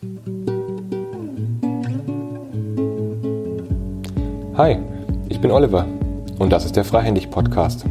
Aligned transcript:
Hi, 0.00 0.06
ich 5.28 5.40
bin 5.40 5.50
Oliver 5.50 5.88
und 6.38 6.50
das 6.50 6.64
ist 6.64 6.76
der 6.76 6.84
Freihändig 6.84 7.32
Podcast. 7.32 7.84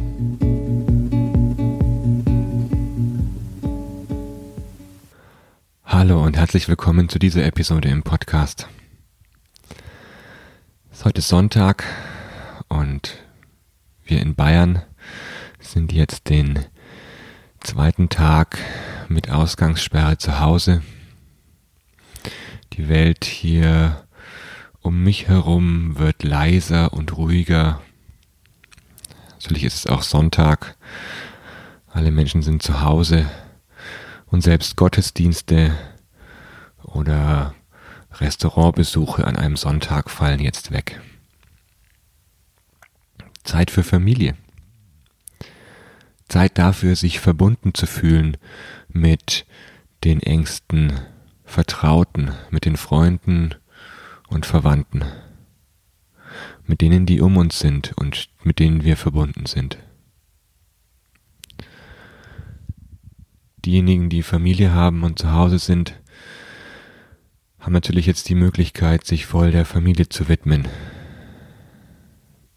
Hallo 5.84 6.24
und 6.24 6.38
herzlich 6.38 6.66
willkommen 6.68 7.10
zu 7.10 7.18
dieser 7.18 7.44
Episode 7.44 7.90
im 7.90 8.02
Podcast. 8.02 8.68
Es 10.90 11.00
ist 11.00 11.04
heute 11.04 11.20
Sonntag 11.20 11.84
und 12.68 13.18
wir 14.04 14.22
in 14.22 14.34
Bayern 14.34 14.82
sind 15.60 15.92
jetzt 15.92 16.30
den 16.30 16.64
zweiten 17.60 18.08
Tag 18.08 18.56
mit 19.08 19.30
Ausgangssperre 19.30 20.16
zu 20.16 20.40
Hause. 20.40 20.80
Die 22.74 22.88
Welt 22.88 23.24
hier 23.24 24.04
um 24.80 25.02
mich 25.02 25.28
herum 25.28 25.98
wird 25.98 26.22
leiser 26.22 26.92
und 26.92 27.16
ruhiger. 27.16 27.82
Natürlich 29.32 29.64
ist 29.64 29.76
es 29.76 29.86
auch 29.86 30.02
Sonntag. 30.02 30.76
Alle 31.88 32.10
Menschen 32.10 32.42
sind 32.42 32.62
zu 32.62 32.80
Hause 32.80 33.28
und 34.26 34.42
selbst 34.42 34.76
Gottesdienste 34.76 35.76
oder 36.82 37.54
Restaurantbesuche 38.12 39.26
an 39.26 39.36
einem 39.36 39.56
Sonntag 39.56 40.10
fallen 40.10 40.40
jetzt 40.40 40.70
weg. 40.70 41.00
Zeit 43.44 43.70
für 43.70 43.82
Familie. 43.82 44.36
Zeit 46.28 46.58
dafür, 46.58 46.94
sich 46.96 47.20
verbunden 47.20 47.72
zu 47.74 47.86
fühlen 47.86 48.36
mit 48.88 49.46
den 50.04 50.20
engsten 50.20 51.00
Vertrauten, 51.48 52.30
mit 52.50 52.64
den 52.64 52.76
Freunden 52.76 53.54
und 54.28 54.46
Verwandten, 54.46 55.04
mit 56.66 56.80
denen, 56.80 57.06
die 57.06 57.20
um 57.20 57.36
uns 57.36 57.58
sind 57.58 57.94
und 57.96 58.28
mit 58.42 58.58
denen 58.58 58.84
wir 58.84 58.96
verbunden 58.96 59.46
sind. 59.46 59.78
Diejenigen, 63.64 64.08
die 64.08 64.22
Familie 64.22 64.72
haben 64.72 65.02
und 65.02 65.18
zu 65.18 65.32
Hause 65.32 65.58
sind, 65.58 65.98
haben 67.58 67.72
natürlich 67.72 68.06
jetzt 68.06 68.28
die 68.28 68.34
Möglichkeit, 68.36 69.04
sich 69.04 69.26
voll 69.26 69.50
der 69.50 69.64
Familie 69.64 70.08
zu 70.08 70.28
widmen, 70.28 70.68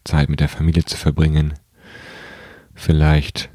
Zeit 0.04 0.28
mit 0.28 0.40
der 0.40 0.48
Familie 0.48 0.84
zu 0.84 0.96
verbringen, 0.96 1.54
vielleicht 2.74 3.50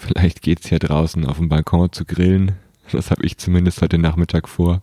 Vielleicht 0.00 0.40
geht's 0.40 0.70
ja 0.70 0.78
draußen 0.78 1.26
auf 1.26 1.36
dem 1.36 1.50
Balkon 1.50 1.92
zu 1.92 2.06
grillen. 2.06 2.56
Das 2.92 3.10
habe 3.10 3.24
ich 3.24 3.38
zumindest 3.38 3.82
heute 3.82 3.98
Nachmittag 3.98 4.48
vor. 4.48 4.82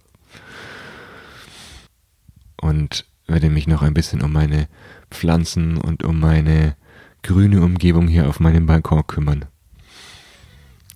Und 2.59 3.05
werde 3.27 3.50
mich 3.50 3.67
noch 3.67 3.81
ein 3.81 3.94
bisschen 3.94 4.22
um 4.22 4.31
meine 4.31 4.67
Pflanzen 5.11 5.77
und 5.77 6.03
um 6.03 6.19
meine 6.19 6.75
grüne 7.22 7.61
Umgebung 7.61 8.08
hier 8.08 8.30
auf 8.30 8.39
meinem 8.39 8.66
Balkon 8.66 9.05
kümmern. 9.05 9.45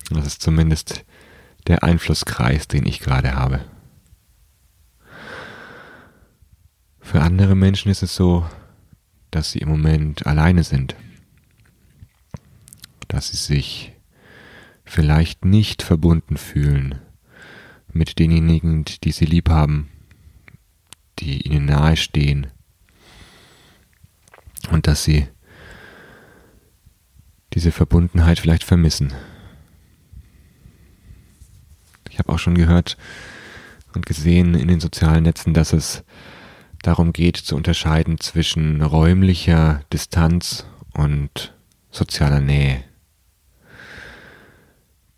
Das 0.09 0.25
ist 0.25 0.41
zumindest 0.41 1.05
der 1.67 1.83
Einflusskreis, 1.83 2.67
den 2.67 2.85
ich 2.85 2.99
gerade 2.99 3.35
habe. 3.35 3.65
Für 7.01 7.21
andere 7.21 7.55
Menschen 7.55 7.91
ist 7.91 8.03
es 8.03 8.15
so, 8.15 8.45
dass 9.31 9.51
sie 9.51 9.59
im 9.59 9.69
Moment 9.69 10.25
alleine 10.25 10.63
sind, 10.63 10.95
dass 13.07 13.29
sie 13.29 13.37
sich 13.37 13.90
vielleicht 14.91 15.45
nicht 15.45 15.83
verbunden 15.83 16.35
fühlen 16.35 16.95
mit 17.93 18.19
denjenigen, 18.19 18.83
die 19.05 19.13
sie 19.13 19.23
lieb 19.23 19.47
haben, 19.47 19.89
die 21.19 21.47
ihnen 21.47 21.65
nahestehen 21.65 22.47
und 24.69 24.87
dass 24.87 25.05
sie 25.05 25.27
diese 27.53 27.71
Verbundenheit 27.71 28.39
vielleicht 28.39 28.65
vermissen. 28.65 29.13
Ich 32.09 32.19
habe 32.19 32.33
auch 32.33 32.39
schon 32.39 32.55
gehört 32.55 32.97
und 33.93 34.05
gesehen 34.05 34.55
in 34.55 34.67
den 34.67 34.81
sozialen 34.81 35.23
Netzen, 35.23 35.53
dass 35.53 35.71
es 35.71 36.03
darum 36.81 37.13
geht 37.13 37.37
zu 37.37 37.55
unterscheiden 37.55 38.19
zwischen 38.19 38.81
räumlicher 38.81 39.85
Distanz 39.93 40.65
und 40.93 41.55
sozialer 41.91 42.41
Nähe. 42.41 42.90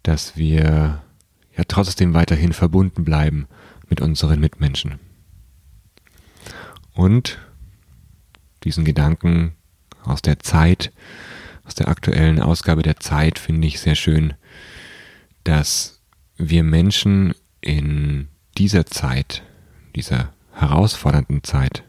Dass 0.04 0.38
wir 0.38 1.02
ja 1.56 1.64
trotzdem 1.68 2.14
weiterhin 2.14 2.54
verbunden 2.54 3.04
bleiben 3.04 3.48
mit 3.90 4.02
unseren 4.02 4.40
Mitmenschen. 4.40 5.00
Und 6.94 7.40
diesen 8.64 8.86
Gedanken 8.86 9.54
aus 10.04 10.22
der 10.22 10.40
Zeit, 10.40 10.92
aus 11.66 11.76
der 11.76 11.88
aktuellen 11.88 12.42
Ausgabe 12.42 12.82
der 12.82 12.98
Zeit 12.98 13.40
finde 13.40 13.68
ich 13.68 13.80
sehr 13.80 13.96
schön, 13.96 14.34
dass 15.44 16.02
wir 16.38 16.64
Menschen 16.64 17.34
in 17.62 18.28
dieser 18.58 18.86
Zeit, 18.86 19.44
dieser 19.96 20.34
herausfordernden 20.54 21.44
Zeit, 21.44 21.84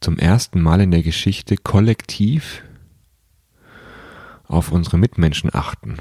zum 0.00 0.18
ersten 0.18 0.60
Mal 0.60 0.80
in 0.80 0.90
der 0.90 1.02
Geschichte 1.02 1.56
kollektiv 1.56 2.62
auf 4.44 4.72
unsere 4.72 4.98
Mitmenschen 4.98 5.54
achten. 5.54 5.96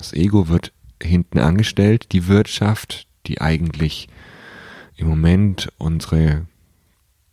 Das 0.00 0.14
Ego 0.14 0.48
wird 0.48 0.72
hinten 1.02 1.40
angestellt, 1.40 2.12
die 2.12 2.26
Wirtschaft, 2.26 3.06
die 3.26 3.42
eigentlich 3.42 4.08
im 4.96 5.08
Moment 5.08 5.70
unsere 5.76 6.46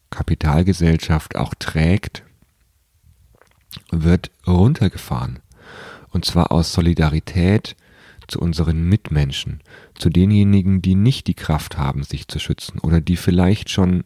Kapitalgesellschaft 0.10 1.38
auch 1.38 1.54
trägt, 1.58 2.24
wird 3.90 4.32
runtergefahren. 4.46 5.40
Und 6.10 6.26
zwar 6.26 6.52
aus 6.52 6.74
Solidarität 6.74 7.78
zu 8.28 8.42
unseren 8.42 8.84
Mitmenschen, 8.84 9.62
zu 9.96 10.10
denjenigen, 10.10 10.82
die 10.82 10.96
nicht 10.96 11.28
die 11.28 11.36
Kraft 11.36 11.78
haben, 11.78 12.04
sich 12.04 12.28
zu 12.28 12.38
schützen 12.38 12.80
oder 12.80 13.00
die 13.00 13.16
vielleicht 13.16 13.70
schon 13.70 14.04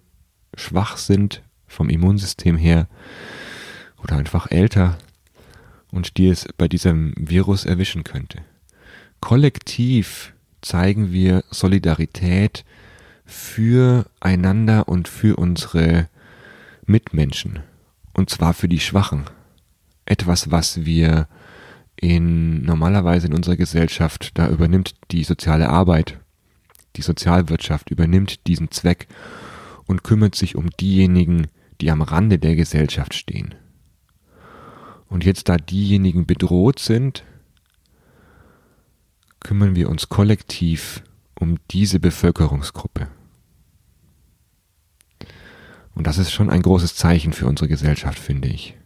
schwach 0.55 0.97
sind 0.97 1.41
vom 1.65 1.89
Immunsystem 1.89 2.57
her 2.57 2.87
oder 4.03 4.17
einfach 4.17 4.51
älter 4.51 4.99
und 5.91 6.17
die 6.17 6.27
es 6.27 6.47
bei 6.59 6.67
diesem 6.67 7.15
Virus 7.17 7.65
erwischen 7.65 8.03
könnte. 8.03 8.43
Kollektiv 9.21 10.33
zeigen 10.61 11.13
wir 11.13 11.43
Solidarität 11.49 12.65
füreinander 13.25 14.89
und 14.89 15.07
für 15.07 15.37
unsere 15.37 16.09
Mitmenschen. 16.85 17.59
Und 18.13 18.29
zwar 18.29 18.53
für 18.53 18.67
die 18.67 18.79
Schwachen. 18.79 19.23
Etwas, 20.05 20.51
was 20.51 20.85
wir 20.85 21.27
in 21.95 22.63
normalerweise 22.63 23.27
in 23.27 23.33
unserer 23.33 23.55
Gesellschaft, 23.55 24.37
da 24.37 24.49
übernimmt 24.49 24.95
die 25.11 25.23
soziale 25.23 25.69
Arbeit, 25.69 26.19
die 26.97 27.01
Sozialwirtschaft 27.01 27.89
übernimmt 27.89 28.47
diesen 28.47 28.71
Zweck 28.71 29.07
und 29.85 30.03
kümmert 30.03 30.35
sich 30.35 30.55
um 30.55 30.69
diejenigen, 30.71 31.47
die 31.79 31.91
am 31.91 32.01
Rande 32.01 32.37
der 32.37 32.55
Gesellschaft 32.55 33.13
stehen. 33.13 33.55
Und 35.07 35.25
jetzt, 35.25 35.47
da 35.47 35.57
diejenigen 35.57 36.25
bedroht 36.25 36.79
sind, 36.79 37.23
kümmern 39.41 39.75
wir 39.75 39.89
uns 39.89 40.09
kollektiv 40.09 41.03
um 41.39 41.57
diese 41.71 41.99
Bevölkerungsgruppe. 41.99 43.07
Und 45.93 46.07
das 46.07 46.17
ist 46.17 46.31
schon 46.31 46.49
ein 46.49 46.61
großes 46.61 46.95
Zeichen 46.95 47.33
für 47.33 47.47
unsere 47.47 47.67
Gesellschaft, 47.67 48.17
finde 48.17 48.47
ich. 48.47 48.77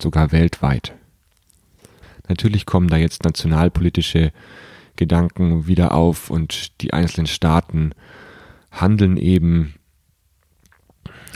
Sogar 0.00 0.30
weltweit. 0.30 0.94
Natürlich 2.28 2.66
kommen 2.66 2.88
da 2.88 2.96
jetzt 2.96 3.24
nationalpolitische 3.24 4.32
Gedanken 4.96 5.66
wieder 5.66 5.92
auf 5.92 6.30
und 6.30 6.80
die 6.82 6.92
einzelnen 6.92 7.26
Staaten 7.26 7.92
handeln 8.70 9.16
eben 9.16 9.74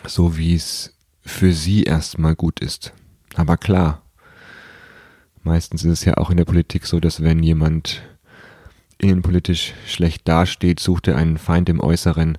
so, 0.06 0.36
wie 0.36 0.54
es 0.54 0.94
für 1.22 1.52
sie 1.52 1.84
erstmal 1.84 2.34
gut 2.34 2.60
ist. 2.60 2.92
Aber 3.34 3.56
klar, 3.56 4.02
meistens 5.42 5.84
ist 5.84 5.92
es 5.92 6.04
ja 6.04 6.18
auch 6.18 6.30
in 6.30 6.36
der 6.36 6.44
Politik 6.44 6.86
so, 6.86 7.00
dass 7.00 7.22
wenn 7.22 7.42
jemand 7.42 8.02
innenpolitisch 9.02 9.74
schlecht 9.86 10.26
dasteht, 10.28 10.80
sucht 10.80 11.08
er 11.08 11.16
einen 11.16 11.36
Feind 11.36 11.68
im 11.68 11.80
Äußeren, 11.80 12.38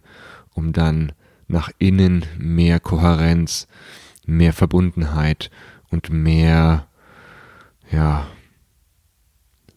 um 0.53 0.73
dann 0.73 1.11
nach 1.47 1.69
innen 1.77 2.25
mehr 2.37 2.79
Kohärenz, 2.79 3.67
mehr 4.25 4.53
Verbundenheit 4.53 5.51
und 5.89 6.09
mehr, 6.09 6.87
ja, 7.91 8.27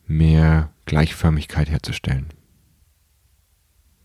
mehr 0.06 0.70
Gleichförmigkeit 0.86 1.68
herzustellen. 1.68 2.26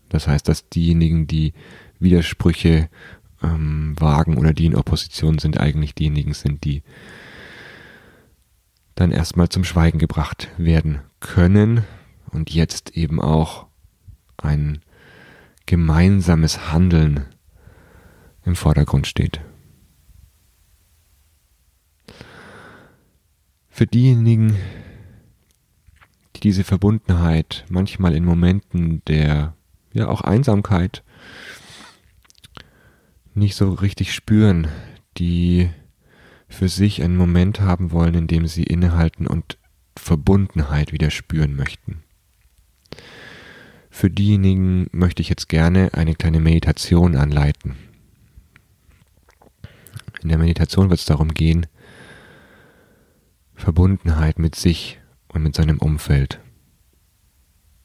Das 0.08 0.26
heißt, 0.26 0.46
dass 0.48 0.68
diejenigen, 0.68 1.26
die 1.26 1.54
Widersprüche 2.00 2.90
ähm, 3.42 3.94
wagen 3.98 4.36
oder 4.36 4.52
die 4.52 4.66
in 4.66 4.74
Opposition 4.74 5.38
sind, 5.38 5.58
eigentlich 5.58 5.94
diejenigen 5.94 6.34
sind, 6.34 6.64
die 6.64 6.82
dann 8.96 9.12
erstmal 9.12 9.48
zum 9.48 9.62
Schweigen 9.64 9.98
gebracht 9.98 10.48
werden 10.58 11.00
können 11.20 11.84
und 12.32 12.50
jetzt 12.50 12.96
eben 12.96 13.20
auch 13.20 13.66
ein 14.36 14.80
gemeinsames 15.66 16.72
Handeln 16.72 17.26
im 18.44 18.56
Vordergrund 18.56 19.06
steht. 19.06 19.40
Für 23.68 23.86
diejenigen, 23.86 24.56
die 26.36 26.40
diese 26.40 26.64
Verbundenheit 26.64 27.64
manchmal 27.68 28.14
in 28.14 28.24
Momenten 28.24 29.02
der 29.06 29.54
ja 29.92 30.08
auch 30.08 30.22
Einsamkeit 30.22 31.02
nicht 33.34 33.54
so 33.54 33.72
richtig 33.72 34.12
spüren, 34.14 34.68
die 35.16 35.70
für 36.48 36.68
sich 36.68 37.02
einen 37.02 37.16
Moment 37.16 37.60
haben 37.60 37.92
wollen, 37.92 38.14
in 38.14 38.26
dem 38.26 38.46
sie 38.46 38.64
innehalten 38.64 39.26
und 39.26 39.58
Verbundenheit 39.96 40.92
wieder 40.92 41.10
spüren 41.10 41.56
möchten. 41.56 42.02
Für 43.94 44.10
diejenigen 44.10 44.88
möchte 44.90 45.20
ich 45.20 45.28
jetzt 45.28 45.50
gerne 45.50 45.90
eine 45.92 46.14
kleine 46.14 46.40
Meditation 46.40 47.14
anleiten. 47.14 47.76
In 50.22 50.30
der 50.30 50.38
Meditation 50.38 50.88
wird 50.88 50.98
es 50.98 51.06
darum 51.06 51.28
gehen, 51.28 51.66
Verbundenheit 53.54 54.38
mit 54.38 54.56
sich 54.56 54.98
und 55.28 55.42
mit 55.42 55.54
seinem 55.54 55.78
Umfeld 55.78 56.40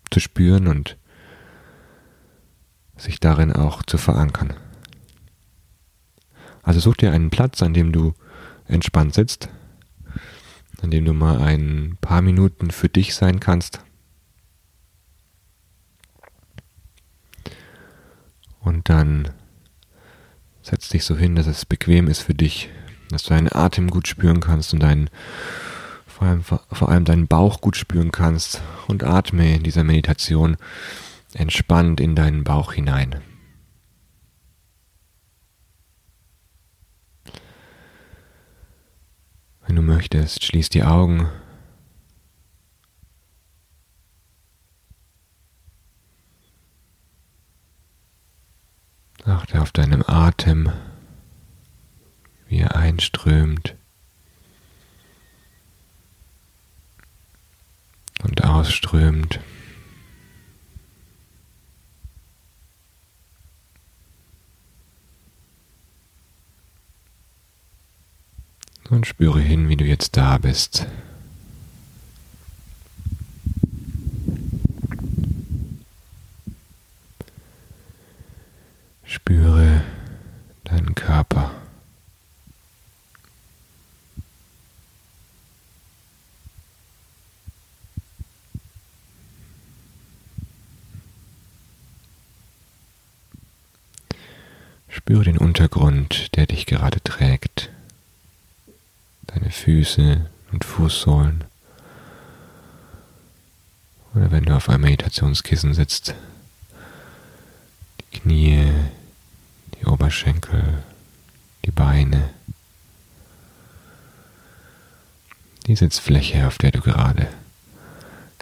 zu 0.10 0.22
spüren 0.22 0.68
und 0.68 0.98
sich 2.96 3.20
darin 3.20 3.52
auch 3.52 3.84
zu 3.84 3.98
verankern. 3.98 4.54
Also 6.64 6.80
such 6.80 6.96
dir 6.96 7.12
einen 7.12 7.30
Platz, 7.30 7.62
an 7.62 7.74
dem 7.74 7.92
du 7.92 8.14
entspannt 8.66 9.14
sitzt, 9.14 9.50
an 10.82 10.90
dem 10.90 11.04
du 11.04 11.14
mal 11.14 11.42
ein 11.42 11.98
paar 12.00 12.22
Minuten 12.22 12.72
für 12.72 12.88
dich 12.88 13.14
sein 13.14 13.42
kannst. 13.42 13.82
Und 18.68 18.90
dann 18.90 19.30
setz 20.62 20.90
dich 20.90 21.06
so 21.06 21.16
hin, 21.16 21.36
dass 21.36 21.48
es 21.48 21.66
bequem 21.66 22.10
ist 22.10 22.20
für 22.20 22.34
dich, 22.34 22.70
dass 23.10 23.24
du 23.24 23.30
deinen 23.30 23.50
Atem 23.50 23.90
gut 23.90 24.10
spüren 24.10 24.42
kannst 24.42 24.74
und 24.74 24.82
deinen, 24.82 25.10
vor 26.06 26.28
allem, 26.28 26.44
vor 26.44 26.90
allem 26.90 27.06
deinen 27.06 27.28
Bauch 27.28 27.62
gut 27.62 27.78
spüren 27.78 28.12
kannst 28.12 28.62
und 28.90 29.06
atme 29.06 29.56
in 29.56 29.64
dieser 29.64 29.86
Meditation 29.86 30.58
entspannt 31.34 32.02
in 32.02 32.14
deinen 32.14 32.44
Bauch 32.44 32.74
hinein. 32.74 33.22
Wenn 39.66 39.78
du 39.78 39.82
möchtest, 39.82 40.44
schließ 40.44 40.68
die 40.68 40.84
Augen. 40.84 41.30
Achte 49.28 49.62
auf 49.62 49.74
deinem 49.74 50.04
Atem, 50.08 50.72
wie 52.48 52.60
er 52.60 52.78
einströmt 52.78 53.76
und 58.24 58.44
ausströmt. 58.46 59.42
Und 68.90 69.06
spüre 69.06 69.42
hin, 69.42 69.68
wie 69.68 69.76
du 69.76 69.84
jetzt 69.84 70.16
da 70.16 70.38
bist. 70.38 70.88
Spüre 79.04 79.84
deinen 80.64 80.96
Körper. 80.96 81.52
Spüre 94.88 95.24
den 95.24 95.38
Untergrund, 95.58 96.36
der 96.36 96.46
dich 96.46 96.68
gerade 96.68 97.02
trägt 97.02 97.72
deine 99.26 99.50
Füße 99.50 100.30
und 100.52 100.64
Fußsohlen. 100.64 101.46
Oder 104.14 104.30
wenn 104.30 104.44
du 104.44 104.56
auf 104.56 104.70
einem 104.70 104.84
Meditationskissen 104.84 105.74
sitzt, 105.74 106.14
die 108.00 108.20
Knie, 108.20 108.72
die 109.80 109.86
Oberschenkel, 109.88 110.84
die 111.66 111.72
Beine, 111.72 112.30
die 115.66 115.76
Sitzfläche, 115.76 116.46
auf 116.46 116.60
der 116.60 116.70
du 116.70 116.82
gerade 116.82 117.28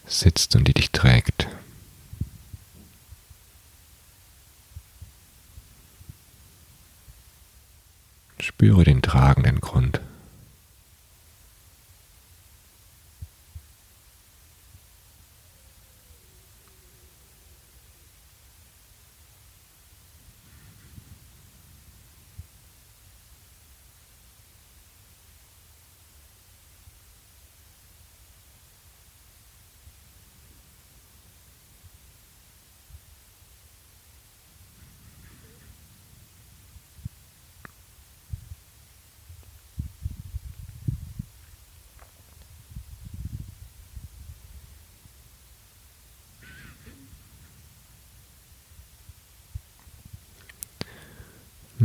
sitzt 0.05 0.57
und 0.57 0.67
die 0.67 0.73
dich 0.73 0.91
trägt. 0.91 1.47
Spüre 8.45 8.83
den 8.83 9.01
tragenden 9.01 9.59
Grund. 9.59 10.01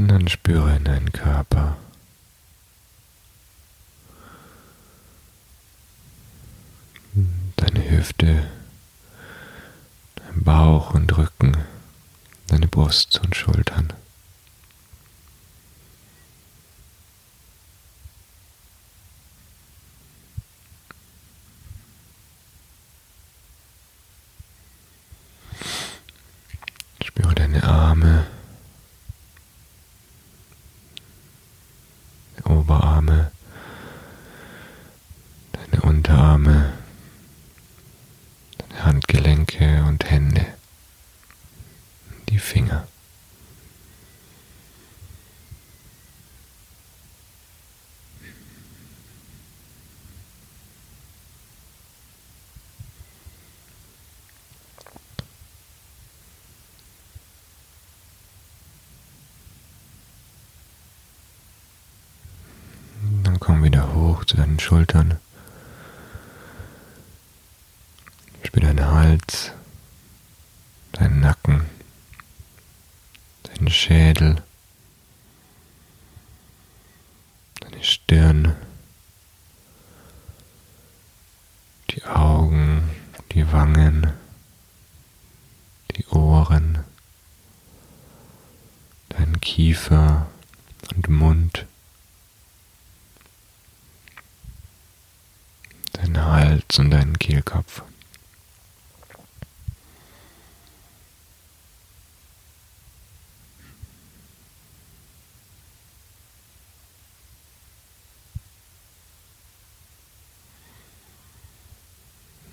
Und 0.00 0.08
dann 0.08 0.28
spüre 0.28 0.76
in 0.76 0.84
deinen 0.84 1.12
Körper. 1.12 1.76
Deine 7.56 7.90
Hüfte, 7.90 8.50
dein 10.16 10.42
Bauch 10.42 10.94
und 10.94 11.14
Rücken, 11.18 11.54
deine 12.46 12.66
Brust 12.66 13.20
und 13.22 13.36
Schultern. 13.36 13.92
Spüre 27.04 27.34
deine 27.34 27.62
Arme. 27.64 28.24
Oberarme, 32.44 33.30
deine 35.52 35.82
Unterarme, 35.82 36.72
deine 38.58 38.84
Handgelenke 38.84 39.84
und 39.86 40.10
Hände, 40.10 40.46
die 42.28 42.38
Finger. 42.38 42.88
Komm 63.60 63.66
wieder 63.66 63.92
hoch 63.92 64.24
zu 64.24 64.38
deinen 64.38 64.58
Schultern. 64.58 65.20
Spür 68.42 68.62
deinen 68.62 68.86
Hals, 68.86 69.52
deinen 70.92 71.20
Nacken, 71.20 71.66
deinen 73.42 73.68
Schädel, 73.68 74.42
deine 77.60 77.84
Stirn, 77.84 78.56
die 81.90 82.02
Augen, 82.04 82.88
die 83.32 83.52
Wangen, 83.52 84.10
die 85.96 86.06
Ohren, 86.06 86.82
dein 89.10 89.38
Kiefer 89.42 90.28
und 90.96 91.10
Mund, 91.10 91.66
dein 95.92 96.26
Hals 96.70 96.78
und 96.78 96.90
deinen 96.90 97.18
Kehlkopf. 97.18 97.82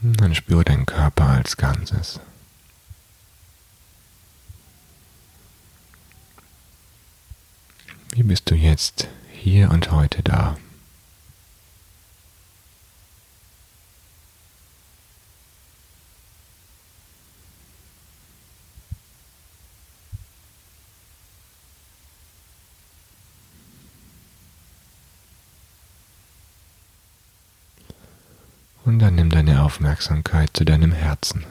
Dann 0.02 0.34
spüre 0.34 0.64
deinen 0.64 0.86
Körper 0.86 1.28
als 1.28 1.58
Ganzes. 1.58 2.20
Wie 8.12 8.24
bist 8.24 8.50
du 8.50 8.56
jetzt 8.56 9.08
hier 9.32 9.70
und 9.70 9.92
heute 9.92 10.24
da? 10.24 10.58
Und 28.88 29.00
dann 29.00 29.16
nimm 29.16 29.30
deine 29.30 29.64
Aufmerksamkeit 29.64 30.52
zu 30.54 30.64
deinem 30.64 30.94
Herzen. 30.94 31.44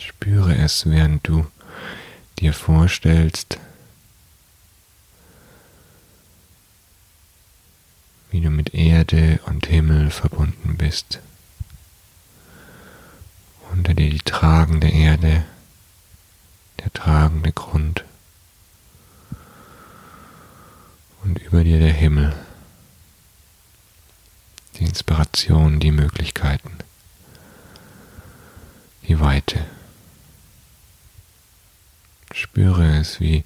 Spüre 0.00 0.56
es, 0.56 0.86
während 0.86 1.28
du 1.28 1.46
dir 2.38 2.54
vorstellst, 2.54 3.58
wie 8.32 8.40
du 8.40 8.48
mit 8.48 8.72
Erde 8.72 9.40
und 9.44 9.66
Himmel 9.66 10.10
verbunden 10.10 10.78
bist. 10.78 11.20
Unter 13.70 13.92
dir 13.92 14.08
die 14.08 14.20
tragende 14.20 14.88
Erde, 14.88 15.44
der 16.80 16.90
tragende 16.94 17.52
Grund 17.52 18.04
und 21.22 21.38
über 21.42 21.62
dir 21.62 21.78
der 21.78 21.92
Himmel, 21.92 22.34
die 24.78 24.84
Inspiration, 24.84 25.78
die 25.78 25.92
Möglichkeiten, 25.92 26.78
die 29.08 29.20
Weite. 29.20 29.66
Spüre 32.32 32.96
es, 32.96 33.20
wie, 33.20 33.44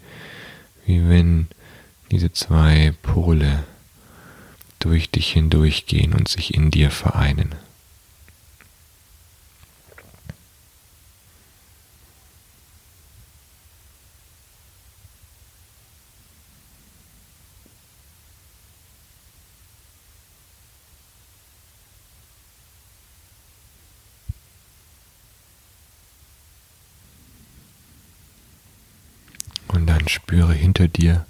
wie 0.85 1.09
wenn 1.09 1.49
diese 2.13 2.33
zwei 2.33 2.95
Pole 3.03 3.65
durch 4.87 5.11
dich 5.11 5.33
hindurchgehen 5.33 6.15
und 6.15 6.29
sich 6.29 6.55
in 6.55 6.71
dir 6.71 6.91
vereinen. 6.91 7.55
Und 29.69 29.87
dann 29.87 30.09
spüre 30.09 30.55
hinter 30.55 30.89
dir 30.89 31.27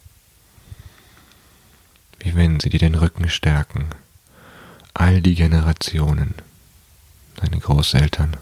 wenn 2.36 2.60
sie 2.60 2.68
dir 2.68 2.78
den 2.78 2.94
Rücken 2.94 3.30
stärken. 3.30 3.86
All 4.92 5.22
die 5.22 5.34
Generationen, 5.34 6.34
deine 7.36 7.58
Großeltern, 7.58 8.36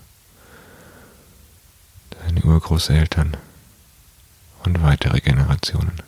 deine 2.11 2.43
Urgroßeltern 2.43 3.37
und 4.65 4.83
weitere 4.83 5.21
Generationen. 5.21 6.03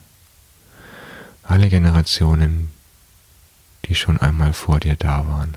Alle 1.44 1.68
Generationen, 1.68 2.72
die 3.84 3.94
schon 3.94 4.18
einmal 4.18 4.52
vor 4.52 4.80
dir 4.80 4.96
da 4.96 5.26
waren, 5.28 5.56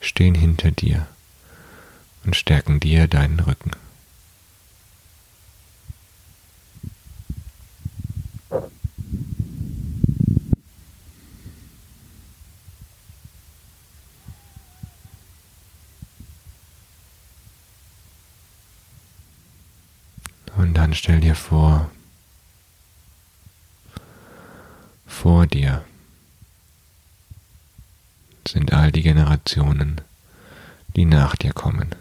stehen 0.00 0.36
hinter 0.36 0.70
dir 0.70 1.08
und 2.24 2.36
stärken 2.36 2.78
dir 2.78 3.08
deinen 3.08 3.40
Rücken. 3.40 3.72
Und 20.60 20.74
dann 20.90 20.96
stell 20.96 21.20
dir 21.20 21.36
vor, 21.36 21.88
vor 25.06 25.46
dir 25.46 25.84
sind 28.44 28.72
all 28.72 28.90
die 28.90 29.02
Generationen, 29.02 30.00
die 30.96 31.04
nach 31.04 31.36
dir 31.36 31.52
kommen. 31.52 31.94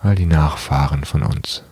All 0.00 0.14
die 0.14 0.24
Nachfahren 0.24 1.04
von 1.04 1.22
uns. 1.22 1.62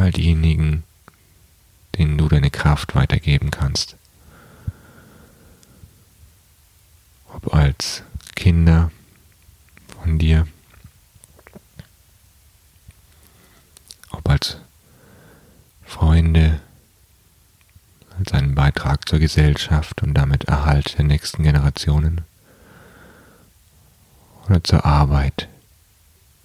all 0.00 0.10
diejenigen, 0.12 0.84
denen 1.98 2.16
du 2.16 2.28
deine 2.28 2.50
Kraft 2.80 2.94
weitergeben 2.94 3.50
kannst. 3.50 3.96
Ob 7.34 7.52
als 7.52 8.02
Kinder 8.34 8.90
von 10.00 10.18
dir, 10.18 10.46
ob 14.10 14.26
als 14.28 14.56
Freunde, 15.84 16.60
als 18.18 18.32
einen 18.32 18.54
Beitrag 18.54 19.06
zur 19.06 19.18
Gesellschaft 19.18 20.02
und 20.02 20.14
damit 20.14 20.44
Erhalt 20.44 20.96
der 20.96 21.04
nächsten 21.04 21.42
Generationen 21.42 22.22
oder 24.46 24.64
zur 24.64 24.86
Arbeit, 24.86 25.48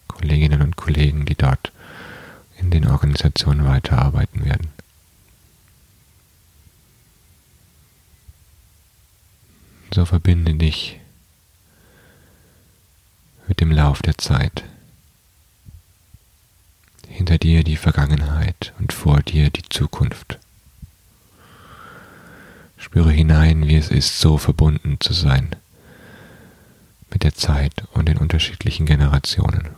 Kolleginnen 0.10 0.62
und 0.62 0.76
Kollegen, 0.76 1.26
die 1.26 1.36
dort 1.36 1.72
in 2.58 2.72
den 2.72 2.88
Organisationen 2.88 3.66
weiterarbeiten 3.66 4.44
werden. 4.44 4.76
So 9.96 10.04
verbinde 10.04 10.54
dich 10.56 11.00
mit 13.48 13.62
dem 13.62 13.72
Lauf 13.72 14.02
der 14.02 14.18
Zeit. 14.18 14.66
Hinter 17.08 17.38
dir 17.38 17.64
die 17.64 17.78
Vergangenheit 17.78 18.74
und 18.78 18.92
vor 18.92 19.22
dir 19.22 19.50
die 19.50 19.64
Zukunft. 19.70 20.38
Spüre 22.78 23.10
hinein, 23.10 23.70
wie 23.70 23.78
es 23.78 23.88
ist, 23.88 24.20
so 24.20 24.38
verbunden 24.38 24.98
zu 25.00 25.14
sein 25.14 25.56
mit 27.10 27.24
der 27.24 27.34
Zeit 27.34 27.86
und 27.94 28.10
den 28.10 28.18
unterschiedlichen 28.18 28.86
Generationen. 28.86 29.70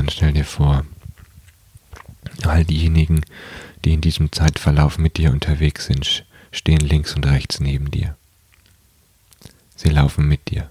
Dann 0.00 0.08
stell 0.08 0.32
dir 0.32 0.46
vor, 0.46 0.86
all 2.44 2.64
diejenigen, 2.64 3.20
die 3.84 3.92
in 3.92 4.00
diesem 4.00 4.32
Zeitverlauf 4.32 4.96
mit 4.96 5.18
dir 5.18 5.30
unterwegs 5.30 5.84
sind, 5.84 6.24
stehen 6.52 6.80
links 6.80 7.14
und 7.14 7.26
rechts 7.26 7.60
neben 7.60 7.90
dir. 7.90 8.16
Sie 9.76 9.90
laufen 9.90 10.26
mit 10.26 10.50
dir. 10.50 10.70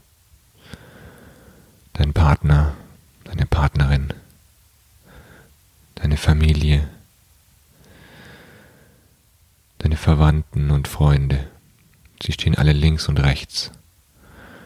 Dein 1.93 2.11
Partner, 2.11 2.75
deine 3.23 3.45
Partnerin, 3.45 4.11
deine 5.93 6.17
Familie, 6.17 6.89
deine 9.77 9.97
Verwandten 9.97 10.71
und 10.71 10.87
Freunde. 10.87 11.51
Sie 12.23 12.31
stehen 12.31 12.57
alle 12.57 12.73
links 12.73 13.07
und 13.07 13.19
rechts, 13.19 13.69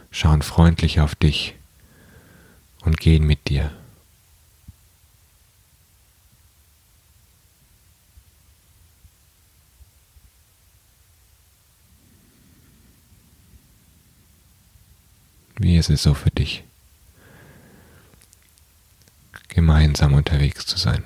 schauen 0.10 0.42
freundlich 0.42 1.02
auf 1.02 1.16
dich 1.16 1.56
und 2.86 2.98
gehen 3.02 3.28
mit 3.28 3.50
dir. 3.50 3.74
Wie 15.64 15.73
ist 15.90 15.90
es 15.90 16.04
so 16.04 16.14
für 16.14 16.30
dich, 16.30 16.64
gemeinsam 19.50 20.14
unterwegs 20.14 20.66
zu 20.66 20.78
sein? 20.78 21.04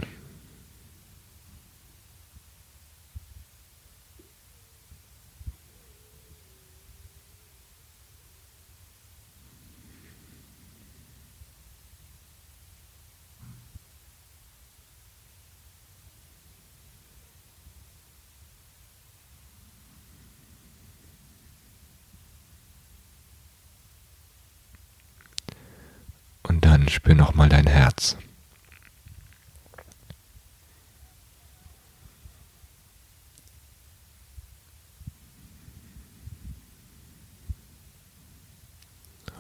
Dann 26.68 26.90
spür 26.90 27.16
nochmal 27.16 27.48
dein 27.48 27.66
Herz. 27.66 28.18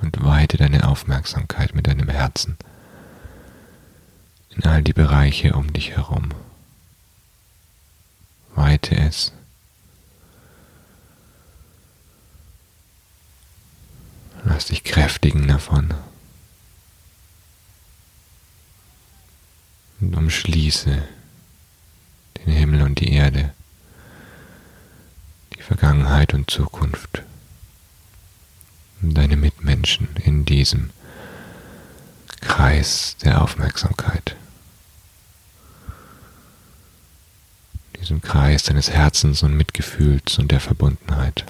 Und 0.01 0.23
weite 0.23 0.55
deine 0.55 0.87
Aufmerksamkeit 0.87 1.75
mit 1.75 1.87
deinem 1.87 2.07
Herzen 2.07 2.57
in 4.51 4.63
all 4.63 4.81
die 4.81 4.93
Bereiche 4.93 5.53
um 5.53 5.73
dich 5.73 5.91
herum. 5.91 6.29
Weite 8.55 8.95
es. 8.95 9.33
Lass 14.45 14.67
dich 14.67 14.85
kräftigen 14.85 15.47
davon. 15.47 15.93
Und 19.99 20.15
umschließe 20.15 21.03
den 22.37 22.53
Himmel 22.53 22.81
und 22.81 22.99
die 22.99 23.11
Erde, 23.11 23.53
die 25.55 25.61
Vergangenheit 25.61 26.33
und 26.33 26.49
Zukunft 26.49 27.23
und 29.01 29.13
deine 29.15 29.37
Mitmenschen 29.37 30.09
in 30.23 30.45
diesem 30.45 30.91
Kreis 32.41 33.15
der 33.23 33.41
Aufmerksamkeit, 33.41 34.35
diesem 37.99 38.21
Kreis 38.21 38.63
deines 38.63 38.89
Herzens 38.89 39.43
und 39.43 39.55
Mitgefühls 39.57 40.37
und 40.37 40.51
der 40.51 40.59
Verbundenheit. 40.59 41.45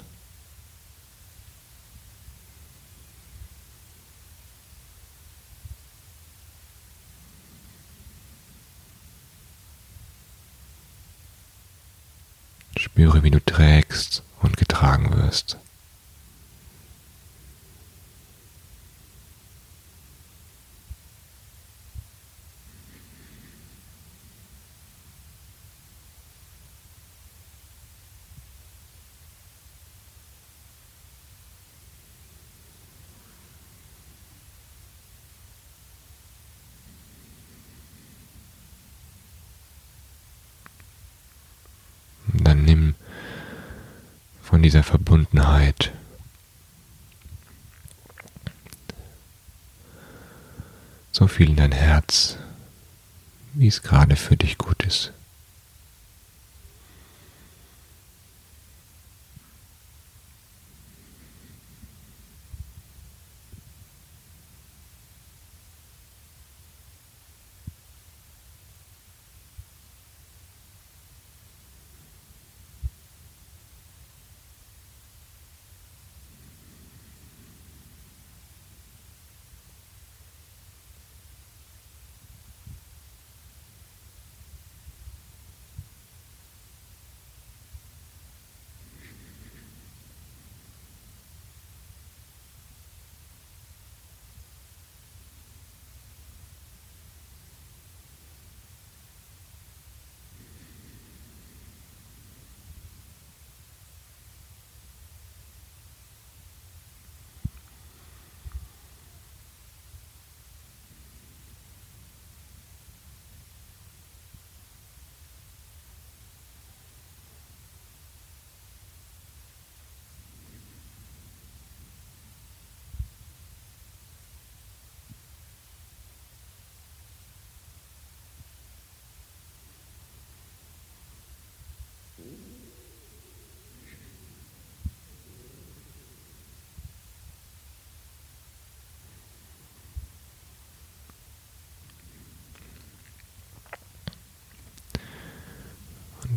Spüre, 12.98 13.22
wie 13.22 13.30
du 13.30 13.44
trägst 13.44 14.22
und 14.40 14.56
getragen 14.56 15.16
wirst. 15.16 15.56
dann 42.48 42.64
nimm 42.64 42.94
von 44.58 44.62
dieser 44.64 44.82
Verbundenheit 44.82 45.92
so 51.12 51.28
viel 51.28 51.50
in 51.50 51.54
dein 51.54 51.70
Herz, 51.70 52.38
wie 53.54 53.68
es 53.68 53.82
gerade 53.82 54.16
für 54.16 54.36
dich 54.36 54.58
gut 54.58 54.82
ist. 54.82 55.12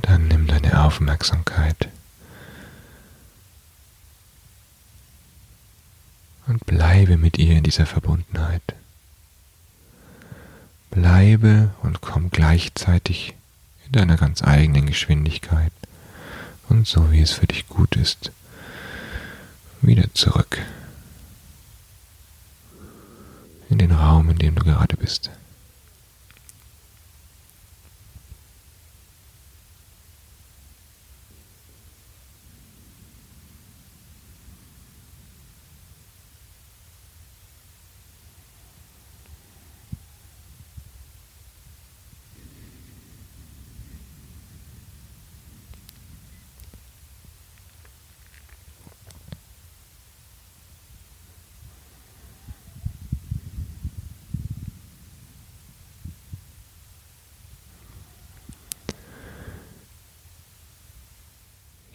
Dann 0.04 0.28
nimm 0.28 0.48
deine 0.48 0.81
Aufmerksamkeit 0.92 1.88
und 6.48 6.66
bleibe 6.66 7.16
mit 7.16 7.38
ihr 7.38 7.56
in 7.56 7.64
dieser 7.64 7.86
Verbundenheit. 7.86 8.62
Bleibe 10.90 11.74
und 11.82 12.02
komm 12.02 12.30
gleichzeitig 12.30 13.36
in 13.86 13.94
deiner 13.94 14.18
ganz 14.18 14.44
eigenen 14.44 14.86
Geschwindigkeit 14.86 15.72
und 16.68 16.86
so 16.86 17.10
wie 17.10 17.22
es 17.22 17.32
für 17.32 17.48
dich 17.48 17.70
gut 17.70 17.96
ist, 17.96 18.34
wieder 19.82 20.14
zurück 20.14 20.58
in 23.70 23.78
den 23.78 23.94
Raum, 23.94 24.30
in 24.30 24.40
dem 24.40 24.56
du 24.56 24.66
gerade 24.66 24.98
bist. 24.98 25.30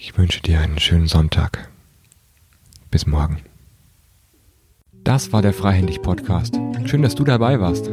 Ich 0.06 0.16
wünsche 0.16 0.40
dir 0.40 0.60
einen 0.60 0.78
schönen 0.78 1.08
Sonntag. 1.08 1.68
Bis 2.92 3.08
morgen. 3.08 3.38
Das 5.02 5.32
war 5.32 5.42
der 5.42 5.52
Freihändig 5.52 6.00
Podcast. 6.00 6.60
Schön, 6.84 7.02
dass 7.02 7.16
du 7.16 7.24
dabei 7.24 7.58
warst. 7.58 7.90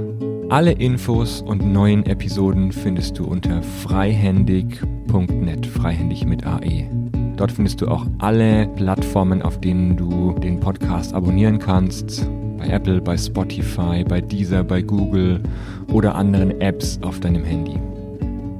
Alle 0.48 0.74
Infos 0.74 1.42
und 1.42 1.66
neuen 1.66 2.06
Episoden 2.06 2.72
findest 2.72 3.18
du 3.18 3.26
unter 3.26 3.64
freihändig.net, 3.64 5.66
freihändig 5.66 6.28
mit 6.28 6.46
AE. 6.46 6.88
Dort 7.36 7.52
findest 7.52 7.82
du 7.82 7.88
auch 7.88 8.06
alle 8.20 8.68
Plattformen, 8.76 9.42
auf 9.42 9.60
denen 9.60 9.98
du 9.98 10.34
den 10.34 10.60
Podcast 10.60 11.16
abonnieren 11.16 11.58
kannst. 11.58 12.30
Bei 12.60 12.68
Apple, 12.68 13.02
bei 13.02 13.18
Spotify, 13.18 14.04
bei 14.08 14.22
Deezer, 14.22 14.64
bei 14.64 14.84
Google 14.84 15.42
oder 15.92 16.14
anderen 16.14 16.62
Apps 16.62 17.00
auf 17.02 17.20
deinem 17.20 17.44
Handy. 17.44 17.80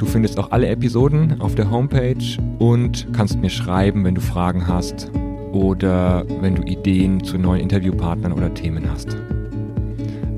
Du 0.04 0.10
findest 0.10 0.38
auch 0.38 0.52
alle 0.52 0.68
Episoden 0.68 1.40
auf 1.40 1.56
der 1.56 1.72
Homepage 1.72 2.38
und 2.60 3.08
kannst 3.14 3.40
mir 3.40 3.50
schreiben, 3.50 4.04
wenn 4.04 4.16
du 4.16 4.20
Fragen 4.20 4.68
hast 4.68 5.10
oder 5.54 6.26
wenn 6.42 6.56
du 6.56 6.64
Ideen 6.64 7.24
zu 7.24 7.38
neuen 7.38 7.62
Interviewpartnern 7.62 8.34
oder 8.34 8.54
Themen 8.54 8.92
hast. 8.92 9.16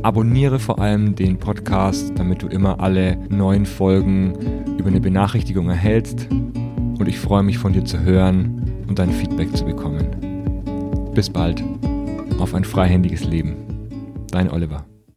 Abonniere 0.04 0.60
vor 0.60 0.78
allem 0.78 1.16
den 1.16 1.40
Podcast, 1.40 2.14
damit 2.16 2.44
du 2.44 2.48
immer 2.48 2.80
alle 2.80 3.18
neuen 3.30 3.66
Folgen 3.66 4.36
über 4.78 4.90
eine 4.90 5.02
Benachrichtigung 5.02 5.68
erhältst. 5.68 6.28
Und 6.30 7.08
ich 7.08 7.18
freue 7.18 7.42
mich 7.42 7.58
von 7.58 7.74
dir 7.74 7.86
zu 7.86 8.00
hören 8.02 8.84
und 8.88 9.00
dein 9.00 9.10
Feedback 9.10 9.58
zu 9.58 9.66
bekommen. 9.66 11.10
Bis 11.16 11.28
bald. 11.28 11.64
Auf 12.38 12.54
ein 12.54 12.66
freihändiges 12.66 13.26
Leben. 13.26 13.56
Dein 14.30 14.52
Oliver. 14.52 14.86